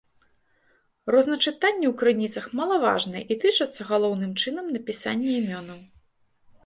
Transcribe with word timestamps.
Розначытанні 1.15 1.85
ў 1.89 1.91
крыніцах 1.99 2.45
малаважныя 2.61 3.23
і 3.35 3.37
тычацца 3.43 3.81
галоўным 3.93 4.31
чынам 4.45 4.65
напісанні 4.79 5.29
імёнаў. 5.41 5.79